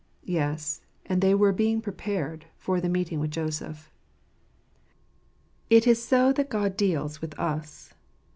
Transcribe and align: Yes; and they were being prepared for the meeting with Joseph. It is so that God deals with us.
Yes; 0.25 0.81
and 1.05 1.21
they 1.21 1.35
were 1.35 1.53
being 1.53 1.79
prepared 1.79 2.45
for 2.57 2.81
the 2.81 2.89
meeting 2.89 3.19
with 3.19 3.29
Joseph. 3.29 3.91
It 5.69 5.85
is 5.85 6.03
so 6.03 6.33
that 6.33 6.49
God 6.49 6.75
deals 6.75 7.21
with 7.21 7.37
us. 7.39 7.93